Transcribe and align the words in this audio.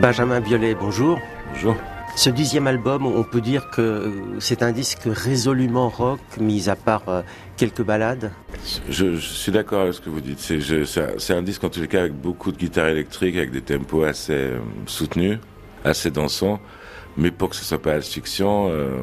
Benjamin 0.00 0.40
Biolay, 0.40 0.74
bonjour. 0.74 1.20
Bonjour. 1.52 1.76
Ce 2.16 2.30
dixième 2.30 2.66
album, 2.66 3.04
on 3.04 3.22
peut 3.22 3.42
dire 3.42 3.68
que 3.68 4.10
c'est 4.38 4.62
un 4.62 4.72
disque 4.72 5.02
résolument 5.04 5.90
rock, 5.90 6.20
mis 6.40 6.70
à 6.70 6.76
part 6.76 7.02
euh, 7.08 7.20
quelques 7.58 7.82
ballades. 7.82 8.32
Je, 8.88 9.16
suis 9.16 9.52
d'accord 9.52 9.82
avec 9.82 9.92
ce 9.92 10.00
que 10.00 10.08
vous 10.08 10.22
dites. 10.22 10.40
C'est 10.40 11.34
un, 11.34 11.42
disque 11.42 11.64
en 11.64 11.68
tous 11.68 11.80
les 11.80 11.88
cas 11.88 12.00
avec 12.00 12.14
beaucoup 12.14 12.50
de 12.50 12.56
guitare 12.56 12.88
électrique, 12.88 13.36
avec 13.36 13.50
des 13.50 13.60
tempos 13.60 14.04
assez 14.04 14.32
euh, 14.32 14.58
soutenus, 14.86 15.38
assez 15.84 16.10
dansants. 16.10 16.60
Mais 17.18 17.30
pour 17.30 17.50
que 17.50 17.56
ce 17.56 17.64
soit 17.64 17.82
pas 17.82 17.92
asphyxiant, 17.92 18.68
euh, 18.70 18.96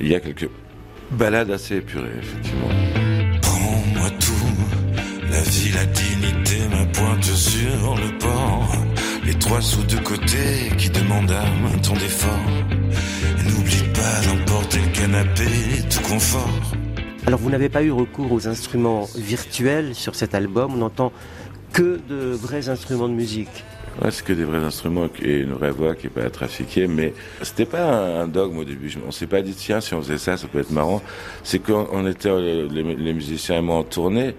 il 0.00 0.08
y 0.08 0.14
a 0.14 0.20
quelques 0.20 0.48
ballades 1.10 1.50
assez 1.50 1.76
épurées, 1.76 2.12
effectivement. 2.18 2.68
Prends-moi 3.42 4.08
tout, 4.18 5.30
la 5.30 5.40
vie, 5.40 5.72
la 5.72 5.84
dignité, 5.84 6.43
trois 9.44 9.60
sous 9.60 9.82
de 9.82 9.96
côté 9.98 10.70
qui 10.78 10.88
demandent 10.88 11.30
un 11.30 11.78
ton 11.78 11.92
d'effort. 11.92 12.30
N'oublie 13.46 13.84
pas 13.92 14.26
d'emporter 14.26 14.78
le 14.78 14.98
canapé, 14.98 15.44
tout 15.90 16.00
confort. 16.00 16.48
Alors 17.26 17.38
vous 17.40 17.50
n'avez 17.50 17.68
pas 17.68 17.82
eu 17.82 17.90
recours 17.90 18.32
aux 18.32 18.48
instruments 18.48 19.06
virtuels 19.14 19.94
sur 19.94 20.14
cet 20.14 20.34
album, 20.34 20.72
on 20.72 20.76
n'entend 20.78 21.12
que 21.74 22.00
de 22.08 22.32
vrais 22.32 22.70
instruments 22.70 23.06
de 23.06 23.12
musique. 23.12 23.64
Ouais, 24.00 24.10
c'est 24.10 24.24
que 24.24 24.32
des 24.32 24.44
vrais 24.44 24.64
instruments 24.64 25.08
et 25.22 25.40
une 25.40 25.52
vraie 25.52 25.72
voix 25.72 25.94
qui 25.94 26.06
n'est 26.06 26.22
pas 26.22 26.30
trafiquée, 26.30 26.86
mais 26.86 27.12
c'était 27.42 27.66
pas 27.66 28.22
un, 28.22 28.26
dogme 28.26 28.56
au 28.56 28.64
début. 28.64 28.96
On 29.06 29.10
s'est 29.10 29.26
pas 29.26 29.42
dit 29.42 29.54
tiens 29.54 29.82
si 29.82 29.92
on 29.92 30.00
faisait 30.00 30.16
ça, 30.16 30.38
ça 30.38 30.48
peut 30.48 30.60
être 30.60 30.72
marrant. 30.72 31.02
C'est 31.42 31.58
qu'on 31.58 32.06
était 32.06 32.34
les, 32.40 32.66
les, 32.66 33.12
musiciens 33.12 33.58
et 33.58 33.62
moi 33.62 33.76
en 33.76 33.84
tournée, 33.84 34.34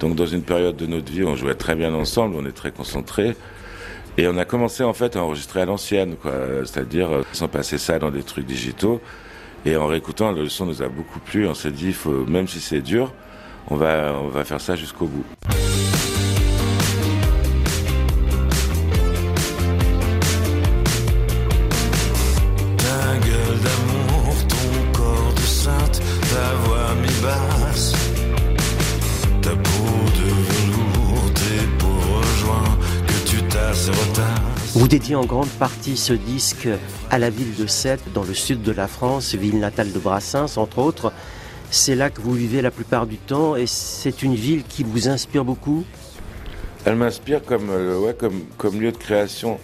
donc 0.00 0.14
dans 0.14 0.26
une 0.26 0.42
période 0.42 0.76
de 0.76 0.86
notre 0.86 1.12
vie, 1.12 1.24
on 1.24 1.36
jouait 1.36 1.56
très 1.56 1.74
bien 1.74 1.92
ensemble, 1.92 2.36
on 2.38 2.46
est 2.46 2.56
très 2.56 2.70
concentrés. 2.70 3.36
Et 4.18 4.26
on 4.28 4.38
a 4.38 4.44
commencé 4.44 4.82
en 4.82 4.94
fait 4.94 5.16
à 5.16 5.22
enregistrer 5.22 5.60
à 5.60 5.66
l'ancienne, 5.66 6.16
quoi. 6.16 6.32
C'est-à-dire 6.64 7.10
euh, 7.10 7.22
sans 7.32 7.48
passer 7.48 7.76
ça 7.76 7.98
dans 7.98 8.10
des 8.10 8.22
trucs 8.22 8.46
digitaux. 8.46 9.00
Et 9.66 9.76
en 9.76 9.86
réécoutant, 9.86 10.32
le 10.32 10.48
son 10.48 10.66
nous 10.66 10.82
a 10.82 10.88
beaucoup 10.88 11.18
plu. 11.18 11.46
On 11.46 11.54
s'est 11.54 11.70
dit, 11.70 11.92
faut, 11.92 12.24
même 12.24 12.48
si 12.48 12.60
c'est 12.60 12.80
dur, 12.80 13.12
on 13.68 13.76
va, 13.76 14.14
on 14.22 14.28
va 14.28 14.44
faire 14.44 14.60
ça 14.60 14.76
jusqu'au 14.76 15.06
bout. 15.06 15.24
Vous 34.86 34.90
dédiez 34.90 35.16
en 35.16 35.24
grande 35.24 35.48
partie 35.48 35.96
ce 35.96 36.12
disque 36.12 36.68
à 37.10 37.18
la 37.18 37.28
ville 37.28 37.56
de 37.56 37.66
Sète, 37.66 38.04
dans 38.14 38.22
le 38.22 38.34
sud 38.34 38.62
de 38.62 38.70
la 38.70 38.86
France, 38.86 39.34
ville 39.34 39.58
natale 39.58 39.90
de 39.90 39.98
Brassens, 39.98 40.58
entre 40.58 40.78
autres. 40.78 41.12
C'est 41.72 41.96
là 41.96 42.08
que 42.08 42.20
vous 42.20 42.34
vivez 42.34 42.62
la 42.62 42.70
plupart 42.70 43.08
du 43.08 43.16
temps 43.16 43.56
et 43.56 43.66
c'est 43.66 44.22
une 44.22 44.36
ville 44.36 44.62
qui 44.62 44.84
vous 44.84 45.08
inspire 45.08 45.44
beaucoup? 45.44 45.84
Elle 46.84 46.94
m'inspire 46.94 47.42
comme, 47.42 47.68
euh, 47.68 47.98
ouais, 47.98 48.16
comme, 48.56 48.80
lieu 48.80 48.92
de 48.92 48.96
création. 48.96 49.58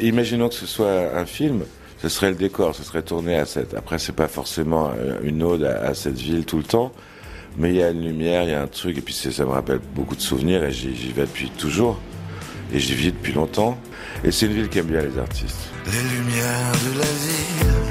Imaginons 0.00 0.48
que 0.48 0.54
ce 0.54 0.66
soit 0.66 1.16
un 1.16 1.26
film, 1.26 1.64
ce 2.00 2.08
serait 2.08 2.30
le 2.30 2.36
décor, 2.36 2.76
ce 2.76 2.84
serait 2.84 3.02
tourné 3.02 3.34
à 3.34 3.46
Sète. 3.46 3.74
Après, 3.74 3.98
c'est 3.98 4.14
pas 4.14 4.28
forcément 4.28 4.92
euh, 4.96 5.18
une 5.24 5.42
ode 5.42 5.64
à, 5.64 5.94
cette 5.94 6.20
ville 6.20 6.44
tout 6.44 6.58
le 6.58 6.62
temps, 6.62 6.92
mais 7.58 7.70
il 7.70 7.76
y 7.78 7.82
a 7.82 7.90
une 7.90 8.04
lumière, 8.04 8.44
il 8.44 8.50
y 8.50 8.54
a 8.54 8.62
un 8.62 8.68
truc, 8.68 8.98
et 8.98 9.00
puis 9.00 9.14
ça 9.14 9.44
me 9.44 9.50
rappelle 9.50 9.80
beaucoup 9.96 10.14
de 10.14 10.20
souvenirs 10.20 10.62
et 10.62 10.70
j'y 10.70 11.10
vais 11.10 11.22
depuis 11.22 11.50
toujours 11.50 11.98
et 12.72 12.78
j'y 12.78 12.94
vis 12.94 13.12
depuis 13.12 13.32
longtemps. 13.32 13.78
Et 14.24 14.30
c'est 14.30 14.46
une 14.46 14.52
ville 14.52 14.68
qui 14.68 14.78
aime 14.78 14.86
bien 14.86 15.02
les 15.02 15.18
artistes. 15.18 15.70
Les 15.86 16.02
lumières 16.16 16.72
de 16.84 16.98
la 16.98 17.04
ville 17.04 17.84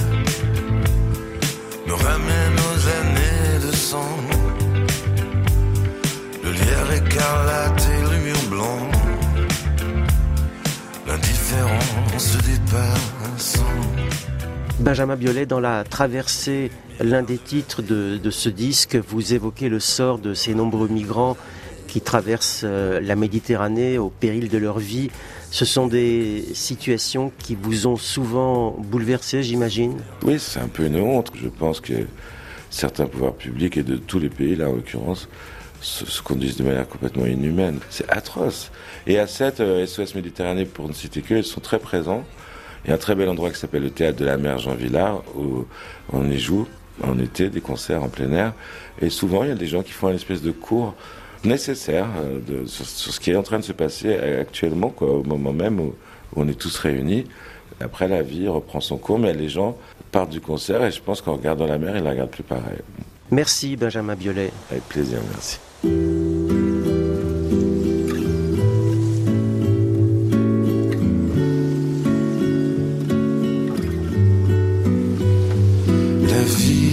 me 1.87 1.93
ramènent 1.93 2.59
aux 2.59 2.87
années 2.99 3.59
de 3.65 3.71
sang. 3.75 4.17
Le 6.43 6.51
lierre 6.51 6.91
écarlate 6.93 7.87
et 7.87 8.01
le 8.11 8.17
mur 8.23 8.41
blanc. 8.49 8.79
L'indifférence 11.07 12.37
des 12.37 12.59
passants. 12.71 13.63
Benjamin 14.79 15.15
Biolay, 15.15 15.45
dans 15.45 15.59
la 15.59 15.83
traversée, 15.83 16.71
l'un 16.99 17.21
des 17.21 17.37
titres 17.37 17.81
de, 17.81 18.17
de 18.17 18.31
ce 18.31 18.49
disque, 18.49 18.95
vous 18.95 19.33
évoquez 19.33 19.69
le 19.69 19.79
sort 19.79 20.17
de 20.17 20.33
ces 20.33 20.55
nombreux 20.55 20.87
migrants 20.87 21.37
qui 21.93 22.01
traversent 22.01 22.63
euh, 22.63 22.99
la 22.99 23.15
Méditerranée 23.15 23.99
au 23.99 24.09
péril 24.09 24.49
de 24.49 24.57
leur 24.57 24.79
vie. 24.79 25.11
Ce 25.51 25.63
sont 25.63 25.85
des 25.85 26.43
situations 26.55 27.31
qui 27.37 27.53
vous 27.53 27.85
ont 27.85 27.97
souvent 27.97 28.75
bouleversé, 28.79 29.43
j'imagine? 29.43 29.99
Oui, 30.23 30.39
c'est 30.39 30.59
un 30.59 30.69
peu 30.69 30.87
une 30.87 30.99
honte. 30.99 31.31
Je 31.35 31.49
pense 31.49 31.81
que 31.81 31.93
certains 32.71 33.05
pouvoirs 33.05 33.35
publics 33.35 33.77
et 33.77 33.83
de 33.83 33.97
tous 33.97 34.17
les 34.17 34.29
pays, 34.29 34.55
là 34.55 34.69
en 34.69 34.73
l'occurrence, 34.73 35.29
se, 35.81 36.19
conduisent 36.23 36.57
de 36.57 36.63
manière 36.63 36.87
complètement 36.87 37.27
inhumaine. 37.27 37.77
C'est 37.91 38.09
atroce. 38.11 38.71
Et 39.05 39.19
à 39.19 39.27
cette 39.27 39.57
SOS 39.57 39.99
euh, 39.99 40.05
Méditerranée, 40.15 40.65
pour 40.65 40.87
ne 40.87 40.93
citer 40.93 41.21
que, 41.21 41.35
ils 41.35 41.43
sont 41.43 41.61
très 41.61 41.77
présents. 41.77 42.23
Il 42.85 42.87
y 42.87 42.91
a 42.91 42.95
un 42.95 42.97
très 42.97 43.13
bel 43.13 43.29
endroit 43.29 43.51
qui 43.51 43.59
s'appelle 43.59 43.83
le 43.83 43.91
Théâtre 43.91 44.17
de 44.17 44.25
la 44.25 44.37
Mer 44.37 44.57
Jean 44.57 44.73
Villard, 44.73 45.21
où 45.37 45.67
on 46.11 46.27
y 46.27 46.39
joue 46.39 46.67
en 47.03 47.19
été, 47.19 47.49
des 47.49 47.61
concerts 47.61 48.01
en 48.01 48.09
plein 48.09 48.31
air. 48.31 48.53
Et 48.99 49.11
souvent, 49.11 49.43
il 49.43 49.49
y 49.49 49.51
a 49.51 49.55
des 49.55 49.67
gens 49.67 49.83
qui 49.83 49.91
font 49.91 50.09
une 50.09 50.15
espèce 50.15 50.41
de 50.41 50.51
cours 50.51 50.95
nécessaire 51.45 52.07
euh, 52.17 52.39
de, 52.39 52.65
sur, 52.65 52.85
ce 52.85 53.19
qui 53.19 53.31
est 53.31 53.35
en 53.35 53.43
train 53.43 53.59
de 53.59 53.63
se 53.63 53.73
passer 53.73 54.15
actuellement, 54.15 54.89
quoi, 54.89 55.09
au 55.11 55.23
moment 55.23 55.53
même 55.53 55.79
où, 55.79 55.95
on 56.35 56.47
est 56.47 56.59
tous 56.59 56.77
réunis. 56.79 57.25
Après, 57.79 58.07
la 58.07 58.23
vie 58.23 58.47
reprend 58.47 58.79
son 58.79 58.97
cours, 58.97 59.19
mais 59.19 59.33
les 59.33 59.49
gens 59.49 59.77
partent 60.11 60.31
du 60.31 60.41
concert 60.41 60.83
et 60.83 60.91
je 60.91 61.01
pense 61.01 61.21
qu'en 61.21 61.33
regardant 61.33 61.67
la 61.67 61.77
mer, 61.77 61.95
ils 61.95 62.03
la 62.03 62.11
regardent 62.11 62.31
plus 62.31 62.43
pareil. 62.43 62.79
Merci 63.29 63.75
Benjamin 63.75 64.15
Biolay. 64.15 64.51
Avec 64.71 64.83
plaisir, 64.83 65.19
merci. 65.31 65.59
la 76.27 76.92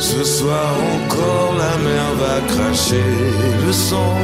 Ce 0.00 0.24
soir 0.24 0.72
encore 0.96 1.54
la 1.58 1.76
mer 1.86 2.06
va 2.22 2.40
cracher 2.54 3.10
le 3.66 3.72
sang 3.72 4.16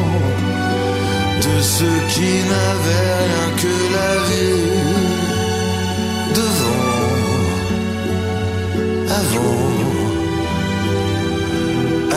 de 1.44 1.60
ceux 1.60 2.00
qui 2.09 2.31
n'avaient 2.50 3.14
rien 3.25 3.48
que 3.62 3.75
la 3.98 4.12
vie 4.28 4.72
devant, 6.41 6.97
avant, 9.20 9.69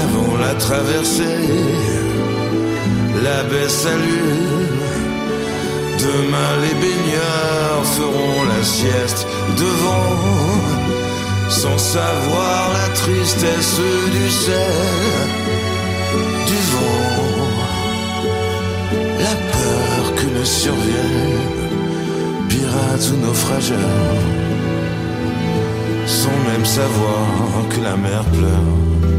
avant 0.04 0.38
la 0.38 0.54
traversée, 0.56 1.48
la 3.22 3.44
baie 3.44 3.68
salue. 3.68 4.70
Demain 6.00 6.52
les 6.64 6.76
baigneurs 6.84 7.84
feront 7.98 8.44
la 8.54 8.64
sieste 8.64 9.28
devant 9.58 10.69
sans 11.50 11.78
savoir 11.78 12.74
la 12.74 12.94
tristesse 12.94 13.82
du 14.12 14.30
ciel, 14.30 15.28
du 16.46 16.60
vent, 16.72 17.44
la 19.20 19.36
peur 19.54 20.16
que 20.16 20.40
ne 20.40 20.44
surviennent 20.44 21.40
pirates 22.48 23.12
ou 23.14 23.26
naufrageurs, 23.26 24.24
sans 26.06 26.38
même 26.52 26.66
savoir 26.66 27.28
que 27.70 27.82
la 27.82 27.98
mer 27.98 28.24
pleure. 28.26 29.19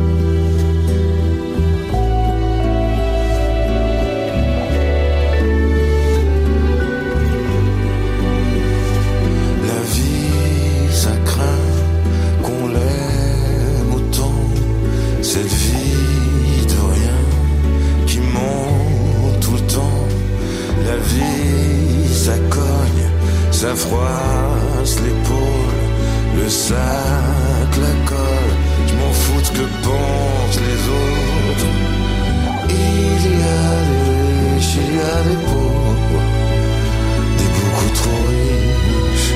ça 23.60 23.76
froisse 23.76 24.96
l'épaule, 25.04 25.82
le 26.34 26.48
sac, 26.48 27.70
la 27.84 27.94
colle, 28.08 28.54
je 28.86 28.94
m'en 28.94 29.12
fous 29.12 29.42
de 29.42 29.50
que 29.58 29.66
pensent 29.84 30.60
les 30.68 30.82
autres. 31.04 31.70
Il 32.70 33.22
y 33.22 33.44
a 33.60 33.74
des 33.90 34.04
riches, 34.54 34.76
il 34.84 34.90
y 34.96 35.02
a 35.14 35.18
des 35.28 35.40
pauvres, 35.50 36.22
des 37.38 37.50
beaucoup 37.58 37.90
trop 38.00 38.22
riches, 38.32 39.34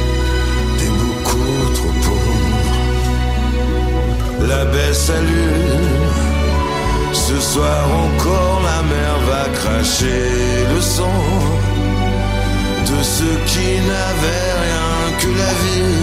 des 0.78 0.92
beaucoup 1.02 1.58
trop 1.78 1.94
pauvres. 2.06 2.68
La 4.48 4.62
baisse 4.64 5.06
allure. 5.10 5.92
Ce 7.12 7.36
soir 7.52 7.82
encore 8.04 8.60
la 8.70 8.80
mer 8.92 9.12
va 9.28 9.44
cracher 9.58 10.26
le 10.74 10.80
sang 10.80 11.24
ceux 13.04 13.38
qui 13.50 13.68
n'avaient 13.88 14.52
rien 14.64 14.94
que 15.20 15.30
la 15.42 15.52
vie 15.62 15.94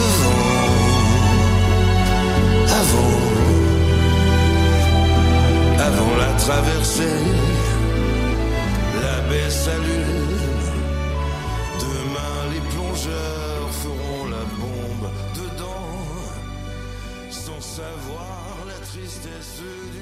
devant, 0.00 0.56
avant, 2.80 3.16
avant 5.88 6.14
la 6.24 6.32
traversée, 6.44 7.22
la 9.04 9.16
baie 9.28 9.50
s'allume. 9.62 10.28
Demain 11.86 12.36
les 12.52 12.62
plongeurs 12.72 13.68
feront 13.82 14.24
la 14.36 14.44
bombe 14.60 15.08
dedans, 15.40 15.96
sans 17.30 17.62
savoir 17.78 18.38
la 18.66 18.78
tristesse 18.90 19.62
du 19.94 19.98